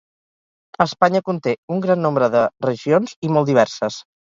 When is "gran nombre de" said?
1.85-2.43